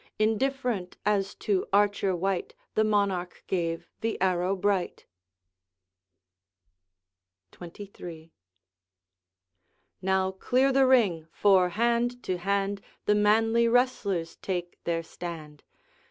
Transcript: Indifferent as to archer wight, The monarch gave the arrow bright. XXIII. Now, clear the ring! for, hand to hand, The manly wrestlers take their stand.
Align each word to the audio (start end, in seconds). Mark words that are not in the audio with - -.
Indifferent 0.17 0.97
as 1.05 1.35
to 1.35 1.67
archer 1.71 2.15
wight, 2.15 2.55
The 2.73 2.83
monarch 2.83 3.43
gave 3.45 3.87
the 4.01 4.19
arrow 4.19 4.55
bright. 4.55 5.05
XXIII. 7.53 8.31
Now, 10.01 10.31
clear 10.31 10.71
the 10.71 10.87
ring! 10.87 11.27
for, 11.31 11.69
hand 11.77 12.23
to 12.23 12.39
hand, 12.39 12.81
The 13.05 13.13
manly 13.13 13.67
wrestlers 13.67 14.37
take 14.37 14.83
their 14.85 15.03
stand. 15.03 15.63